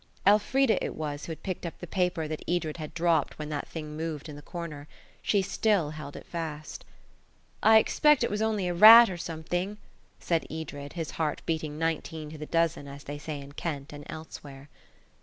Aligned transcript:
Elfrida 0.25 0.83
it 0.83 0.95
was 0.95 1.25
who 1.27 1.31
had 1.31 1.43
picked 1.43 1.63
up 1.63 1.77
the 1.77 1.85
paper 1.85 2.27
that 2.27 2.41
Edred 2.47 2.77
had 2.77 2.91
dropped 2.95 3.37
when 3.37 3.49
that 3.49 3.67
thing 3.67 3.95
moved 3.95 4.27
in 4.27 4.35
the 4.35 4.41
corner. 4.41 4.87
She 5.21 5.43
still 5.43 5.91
held 5.91 6.15
it 6.15 6.25
fast. 6.25 6.83
"I 7.61 7.77
expect 7.77 8.23
it 8.23 8.31
was 8.31 8.41
only 8.41 8.67
a 8.67 8.73
rat 8.73 9.11
or 9.11 9.17
something," 9.17 9.77
said 10.19 10.47
Edred, 10.49 10.93
his 10.93 11.11
heart 11.11 11.43
beating 11.45 11.77
nineteen 11.77 12.31
to 12.31 12.39
the 12.39 12.47
dozen, 12.47 12.87
as 12.87 13.03
they 13.03 13.19
say 13.19 13.39
in 13.39 13.51
Kent 13.51 13.93
and 13.93 14.03
elsewhere. 14.09 14.69